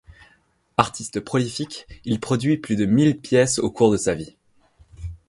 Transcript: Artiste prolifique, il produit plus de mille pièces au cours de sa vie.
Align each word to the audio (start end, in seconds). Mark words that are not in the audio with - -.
Artiste 0.77 1.19
prolifique, 1.19 1.85
il 2.05 2.19
produit 2.19 2.57
plus 2.57 2.75
de 2.75 2.85
mille 2.87 3.19
pièces 3.19 3.59
au 3.59 3.69
cours 3.69 3.91
de 3.91 3.97
sa 3.97 4.15
vie. 4.15 4.35